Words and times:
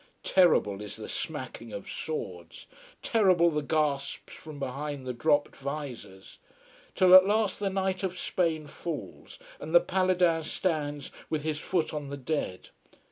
Terrible 0.23 0.81
is 0.81 0.95
the 0.95 1.07
smacking 1.07 1.71
of 1.71 1.87
swords, 1.87 2.65
terrible 3.03 3.51
the 3.51 3.61
gasps 3.61 4.33
from 4.33 4.57
behind 4.57 5.05
the 5.05 5.13
dropped 5.13 5.55
visors. 5.55 6.39
Till 6.95 7.13
at 7.13 7.27
last 7.27 7.59
the 7.59 7.69
knight 7.69 8.01
of 8.01 8.17
Spain 8.17 8.65
falls 8.65 9.37
and 9.59 9.75
the 9.75 9.79
Paladin 9.79 10.41
stands 10.41 11.11
with 11.29 11.43
his 11.43 11.59
foot 11.59 11.93
on 11.93 12.09
the 12.09 12.17
dead. 12.17 12.69